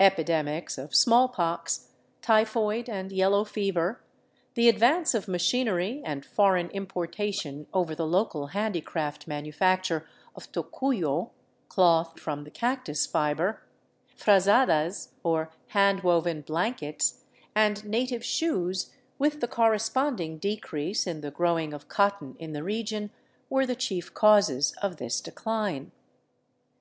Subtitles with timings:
[0.00, 1.90] Epidemics of smallpox,
[2.20, 4.02] typhoid, and yellow fever,
[4.54, 10.04] the advance of machinery and foreign importation over the local handicraft manufac ture
[10.34, 11.30] of tocuyo
[11.68, 13.62] (cloth from the cactus fiber),
[14.16, 17.22] frazadas, or hand woven blankets,
[17.54, 23.12] and native shoes, with the corresponding decrease in the growing of cotton in the region,
[23.48, 25.92] were the chief causes of this decline.